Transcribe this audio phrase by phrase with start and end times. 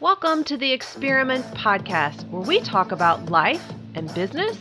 [0.00, 3.62] Welcome to the Experiment Podcast, where we talk about life
[3.94, 4.56] and business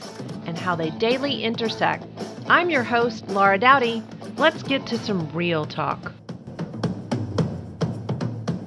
[0.46, 2.06] and how they daily intersect.
[2.50, 4.04] I'm your host, Laura Doughty.
[4.36, 6.12] Let's get to some real talk.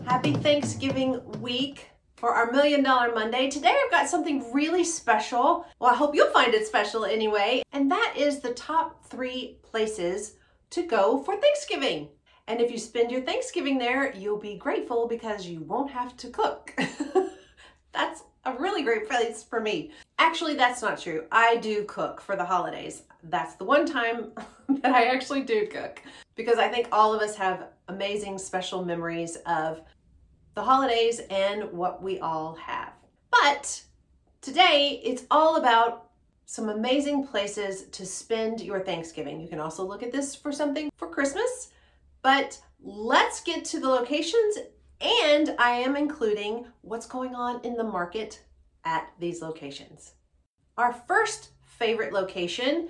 [0.06, 3.50] Happy Thanksgiving week for our Million Dollar Monday.
[3.50, 5.66] Today I've got something really special.
[5.78, 7.64] Well, I hope you'll find it special anyway.
[7.74, 10.36] And that is the top three places
[10.70, 12.08] to go for Thanksgiving.
[12.52, 16.28] And if you spend your Thanksgiving there, you'll be grateful because you won't have to
[16.28, 16.78] cook.
[17.92, 19.92] that's a really great place for me.
[20.18, 21.24] Actually, that's not true.
[21.32, 23.04] I do cook for the holidays.
[23.22, 24.32] That's the one time
[24.82, 26.02] that I actually do cook
[26.34, 29.80] because I think all of us have amazing special memories of
[30.54, 32.92] the holidays and what we all have.
[33.30, 33.82] But
[34.42, 36.10] today it's all about
[36.44, 39.40] some amazing places to spend your Thanksgiving.
[39.40, 41.70] You can also look at this for something for Christmas
[42.22, 44.58] but let's get to the locations,
[45.00, 48.42] and I am including what's going on in the market
[48.84, 50.14] at these locations.
[50.76, 52.88] Our first favorite location,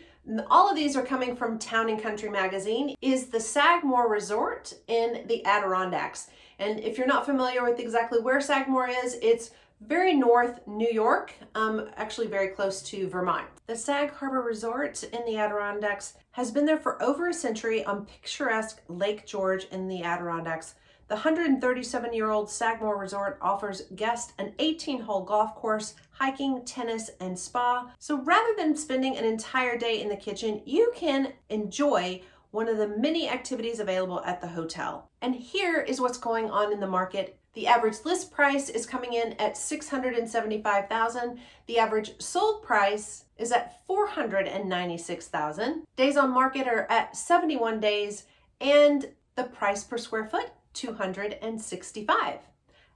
[0.51, 5.27] all of these are coming from Town and Country magazine, is the Sagamore Resort in
[5.27, 6.31] the Adirondacks.
[6.59, 9.51] And if you're not familiar with exactly where Sagamore is, it's
[9.87, 13.47] very north New York, um, actually very close to Vermont.
[13.67, 18.07] The Sag Harbor Resort in the Adirondacks has been there for over a century on
[18.07, 20.75] picturesque Lake George in the Adirondacks.
[21.09, 27.11] The 137 year old Sagamore Resort offers guests an 18 hole golf course, hiking, tennis,
[27.21, 27.93] and spa.
[27.99, 32.77] So rather than spending an entire day in the kitchen, you can enjoy one of
[32.77, 35.11] the many activities available at the hotel.
[35.21, 39.13] And here is what's going on in the market the average list price is coming
[39.13, 41.39] in at 675,000.
[41.67, 45.85] The average sold price is at 496,000.
[45.97, 48.25] Days on market are at 71 days
[48.61, 52.39] and the price per square foot 265.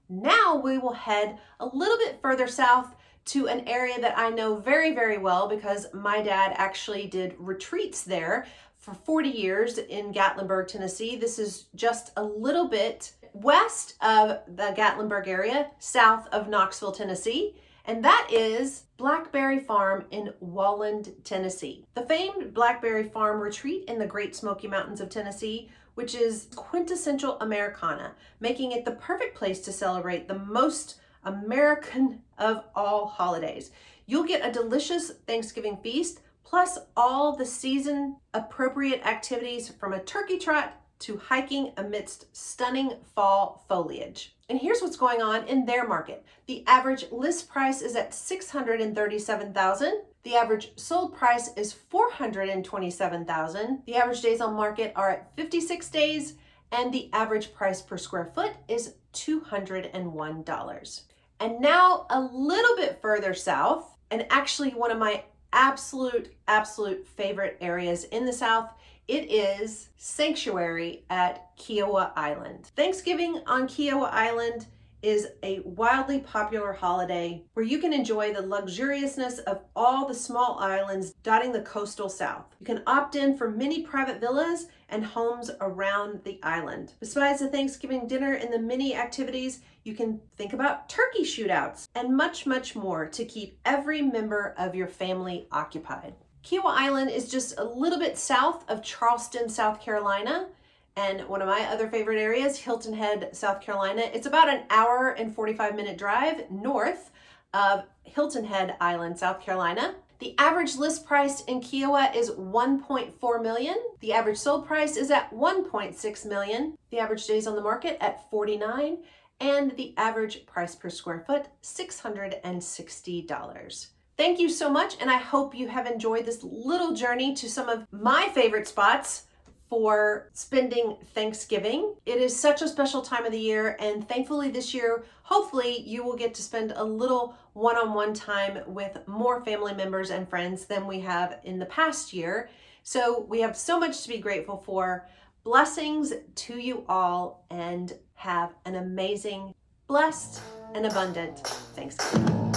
[0.09, 2.97] Now we will head a little bit further south
[3.27, 8.05] to an area that I know very, very well because my dad actually did retreats
[8.05, 8.47] there
[8.87, 11.17] for 40 years in Gatlinburg, Tennessee.
[11.17, 17.57] This is just a little bit west of the Gatlinburg area, south of Knoxville, Tennessee,
[17.85, 21.85] and that is Blackberry Farm in Walland, Tennessee.
[21.95, 27.41] The famed Blackberry Farm retreat in the Great Smoky Mountains of Tennessee, which is quintessential
[27.41, 33.73] Americana, making it the perfect place to celebrate the most American of all holidays.
[34.07, 40.39] You'll get a delicious Thanksgiving feast, plus all the season appropriate activities from a turkey
[40.39, 44.35] trot to hiking amidst stunning fall foliage.
[44.49, 46.25] And here's what's going on in their market.
[46.47, 50.03] The average list price is at 637,000.
[50.23, 53.83] The average sold price is 427,000.
[53.85, 56.35] The average days on market are at 56 days
[56.71, 61.03] and the average price per square foot is $201.
[61.41, 65.23] And now a little bit further south, and actually one of my
[65.57, 68.71] absolute absolute favorite areas in the south
[69.09, 72.73] it is Sanctuary at Kiawah Island.
[72.75, 74.67] Thanksgiving on Kiawah Island
[75.03, 80.59] is a wildly popular holiday where you can enjoy the luxuriousness of all the small
[80.59, 82.47] islands dotting the coastal south.
[82.61, 86.95] You can opt in for many private villas and homes around the island.
[87.01, 92.17] Besides the Thanksgiving dinner and the many activities, you can think about turkey shootouts and
[92.17, 96.15] much, much more to keep every member of your family occupied.
[96.43, 100.49] Kiawah Island is just a little bit south of Charleston, South Carolina.
[100.97, 104.03] And one of my other favorite areas, Hilton Head, South Carolina.
[104.15, 107.11] It's about an hour and 45 minute drive north
[107.53, 109.97] of Hilton Head Island, South Carolina.
[110.19, 113.77] The average list price in Kiawah is 1.4 million.
[114.01, 116.79] The average sold price is at 1.6 million.
[116.91, 118.97] The average days on the market at 49
[119.41, 123.87] and the average price per square foot $660.
[124.17, 127.69] Thank you so much, and I hope you have enjoyed this little journey to some
[127.69, 129.25] of my favorite spots
[129.69, 131.95] for spending Thanksgiving.
[132.07, 136.05] It is such a special time of the year, and thankfully, this year, hopefully, you
[136.05, 140.29] will get to spend a little one on one time with more family members and
[140.29, 142.49] friends than we have in the past year.
[142.83, 145.09] So, we have so much to be grateful for.
[145.43, 149.55] Blessings to you all, and have an amazing,
[149.87, 150.41] blessed,
[150.75, 151.41] and abundant
[151.75, 152.55] Thanksgiving.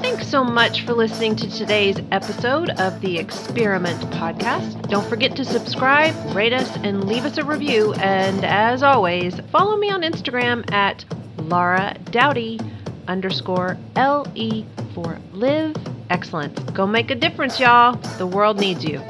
[0.00, 4.88] Thanks so much for listening to today's episode of the Experiment Podcast.
[4.88, 7.92] Don't forget to subscribe, rate us, and leave us a review.
[7.94, 11.04] And as always, follow me on Instagram at
[11.38, 12.60] Laura Doughty
[13.06, 15.76] underscore LE for live
[16.10, 16.58] excellence.
[16.72, 17.96] Go make a difference, y'all.
[18.18, 19.02] The world needs you.